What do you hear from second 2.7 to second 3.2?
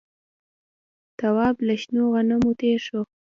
شو.